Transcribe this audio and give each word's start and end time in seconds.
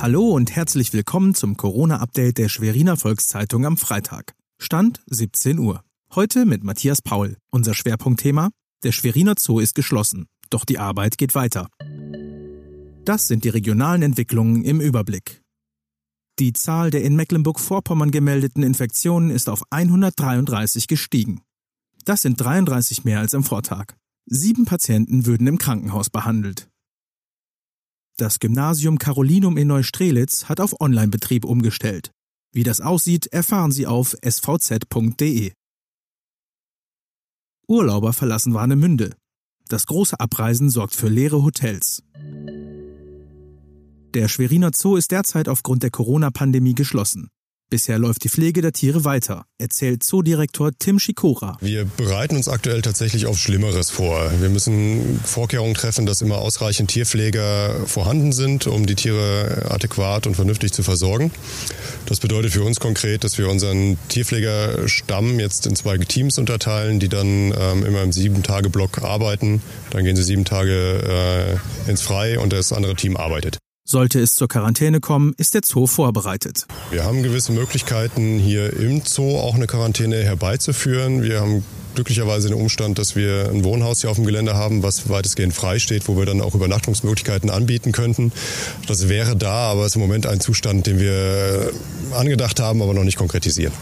Hallo 0.00 0.28
und 0.28 0.54
herzlich 0.54 0.92
willkommen 0.92 1.34
zum 1.34 1.56
Corona-Update 1.56 2.38
der 2.38 2.48
Schweriner 2.48 2.96
Volkszeitung 2.96 3.66
am 3.66 3.76
Freitag. 3.76 4.32
Stand 4.56 5.02
17 5.06 5.58
Uhr. 5.58 5.82
Heute 6.14 6.46
mit 6.46 6.62
Matthias 6.62 7.02
Paul. 7.02 7.36
Unser 7.50 7.74
Schwerpunktthema: 7.74 8.50
Der 8.84 8.92
Schweriner 8.92 9.34
Zoo 9.36 9.58
ist 9.58 9.74
geschlossen, 9.74 10.26
doch 10.50 10.64
die 10.64 10.78
Arbeit 10.78 11.18
geht 11.18 11.34
weiter. 11.34 11.68
Das 13.04 13.26
sind 13.26 13.42
die 13.42 13.48
regionalen 13.48 14.02
Entwicklungen 14.02 14.62
im 14.62 14.80
Überblick. 14.80 15.42
Die 16.38 16.52
Zahl 16.52 16.92
der 16.92 17.02
in 17.02 17.16
Mecklenburg-Vorpommern 17.16 18.12
gemeldeten 18.12 18.62
Infektionen 18.62 19.30
ist 19.30 19.48
auf 19.48 19.64
133 19.70 20.86
gestiegen. 20.86 21.40
Das 22.04 22.22
sind 22.22 22.40
33 22.40 23.02
mehr 23.02 23.18
als 23.18 23.34
am 23.34 23.42
Vortag. 23.42 23.94
Sieben 24.26 24.64
Patienten 24.64 25.26
würden 25.26 25.48
im 25.48 25.58
Krankenhaus 25.58 26.08
behandelt. 26.08 26.68
Das 28.18 28.40
Gymnasium 28.40 28.98
Carolinum 28.98 29.56
in 29.56 29.68
Neustrelitz 29.68 30.46
hat 30.46 30.60
auf 30.60 30.80
Online-Betrieb 30.80 31.44
umgestellt. 31.44 32.10
Wie 32.52 32.64
das 32.64 32.80
aussieht, 32.80 33.28
erfahren 33.28 33.70
Sie 33.70 33.86
auf 33.86 34.16
svz.de. 34.22 35.52
Urlauber 37.68 38.12
verlassen 38.12 38.54
Warnemünde. 38.54 39.14
Das 39.68 39.86
große 39.86 40.18
Abreisen 40.18 40.68
sorgt 40.68 40.96
für 40.96 41.08
leere 41.08 41.44
Hotels. 41.44 42.02
Der 44.14 44.26
Schweriner 44.26 44.72
Zoo 44.74 44.96
ist 44.96 45.12
derzeit 45.12 45.48
aufgrund 45.48 45.84
der 45.84 45.90
Corona-Pandemie 45.90 46.74
geschlossen. 46.74 47.28
Bisher 47.70 47.98
läuft 47.98 48.24
die 48.24 48.30
Pflege 48.30 48.62
der 48.62 48.72
Tiere 48.72 49.04
weiter, 49.04 49.44
erzählt 49.58 50.02
Zoodirektor 50.02 50.70
Tim 50.78 50.98
Schikora. 50.98 51.58
Wir 51.60 51.84
bereiten 51.84 52.36
uns 52.36 52.48
aktuell 52.48 52.80
tatsächlich 52.80 53.26
auf 53.26 53.38
Schlimmeres 53.38 53.90
vor. 53.90 54.32
Wir 54.40 54.48
müssen 54.48 55.20
Vorkehrungen 55.22 55.74
treffen, 55.74 56.06
dass 56.06 56.22
immer 56.22 56.38
ausreichend 56.38 56.90
Tierpfleger 56.90 57.86
vorhanden 57.86 58.32
sind, 58.32 58.66
um 58.66 58.86
die 58.86 58.94
Tiere 58.94 59.66
adäquat 59.68 60.26
und 60.26 60.34
vernünftig 60.34 60.72
zu 60.72 60.82
versorgen. 60.82 61.30
Das 62.06 62.20
bedeutet 62.20 62.52
für 62.52 62.62
uns 62.62 62.80
konkret, 62.80 63.22
dass 63.22 63.36
wir 63.36 63.50
unseren 63.50 63.98
Tierpflegerstamm 64.08 65.38
jetzt 65.38 65.66
in 65.66 65.76
zwei 65.76 65.98
Teams 65.98 66.38
unterteilen, 66.38 67.00
die 67.00 67.10
dann 67.10 67.52
ähm, 67.54 67.84
immer 67.84 68.02
im 68.02 68.12
Sieben-Tage-Block 68.12 69.02
arbeiten. 69.02 69.60
Dann 69.90 70.04
gehen 70.04 70.16
sie 70.16 70.22
sieben 70.22 70.46
Tage 70.46 71.58
äh, 71.86 71.90
ins 71.90 72.00
Frei 72.00 72.38
und 72.38 72.54
das 72.54 72.72
andere 72.72 72.94
Team 72.94 73.18
arbeitet. 73.18 73.58
Sollte 73.90 74.20
es 74.20 74.34
zur 74.34 74.48
Quarantäne 74.48 75.00
kommen, 75.00 75.32
ist 75.38 75.54
der 75.54 75.62
Zoo 75.64 75.86
vorbereitet. 75.86 76.66
Wir 76.90 77.06
haben 77.06 77.22
gewisse 77.22 77.52
Möglichkeiten, 77.52 78.38
hier 78.38 78.74
im 78.74 79.00
Zoo 79.02 79.38
auch 79.38 79.54
eine 79.54 79.66
Quarantäne 79.66 80.16
herbeizuführen. 80.16 81.22
Wir 81.22 81.40
haben 81.40 81.64
glücklicherweise 81.94 82.48
den 82.48 82.60
Umstand, 82.60 82.98
dass 82.98 83.16
wir 83.16 83.48
ein 83.48 83.64
Wohnhaus 83.64 84.02
hier 84.02 84.10
auf 84.10 84.16
dem 84.16 84.26
Gelände 84.26 84.52
haben, 84.52 84.82
was 84.82 85.08
weitestgehend 85.08 85.54
frei 85.54 85.78
steht, 85.78 86.06
wo 86.06 86.18
wir 86.18 86.26
dann 86.26 86.42
auch 86.42 86.54
Übernachtungsmöglichkeiten 86.54 87.48
anbieten 87.48 87.92
könnten. 87.92 88.30
Das 88.86 89.08
wäre 89.08 89.36
da, 89.36 89.70
aber 89.70 89.86
es 89.86 89.92
ist 89.92 89.96
im 89.96 90.02
Moment 90.02 90.26
ein 90.26 90.40
Zustand, 90.40 90.86
den 90.86 91.00
wir 91.00 91.72
angedacht 92.12 92.60
haben, 92.60 92.82
aber 92.82 92.92
noch 92.92 93.04
nicht 93.04 93.16
konkretisieren. 93.16 93.72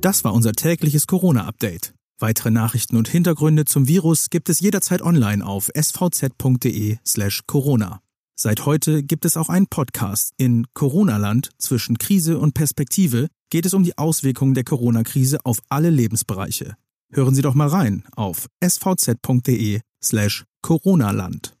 Das 0.00 0.24
war 0.24 0.34
unser 0.34 0.54
tägliches 0.54 1.06
Corona-Update. 1.06 1.94
Weitere 2.18 2.50
Nachrichten 2.50 2.96
und 2.96 3.06
Hintergründe 3.06 3.66
zum 3.66 3.86
Virus 3.86 4.30
gibt 4.30 4.48
es 4.48 4.58
jederzeit 4.58 5.00
online 5.00 5.46
auf 5.46 5.70
svz.de/corona. 5.76 8.00
Seit 8.42 8.66
heute 8.66 9.04
gibt 9.04 9.24
es 9.24 9.36
auch 9.36 9.50
einen 9.50 9.68
Podcast. 9.68 10.32
In 10.36 10.66
Corona-Land 10.74 11.50
zwischen 11.58 11.96
Krise 11.96 12.40
und 12.40 12.54
Perspektive 12.54 13.28
geht 13.50 13.66
es 13.66 13.72
um 13.72 13.84
die 13.84 13.96
Auswirkungen 13.96 14.54
der 14.54 14.64
Corona-Krise 14.64 15.38
auf 15.44 15.60
alle 15.68 15.90
Lebensbereiche. 15.90 16.74
Hören 17.12 17.36
Sie 17.36 17.42
doch 17.42 17.54
mal 17.54 17.68
rein 17.68 18.02
auf 18.16 18.48
svz.de 18.60 19.78
slash 20.02 20.44
Corona-Land. 20.60 21.54